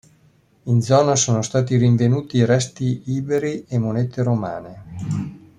In 0.63 0.81
zona 0.81 1.15
sono 1.15 1.43
stati 1.43 1.77
rinvenuti 1.77 2.43
resti 2.43 3.03
iberi 3.11 3.65
e 3.67 3.77
monete 3.77 4.23
romane. 4.23 4.83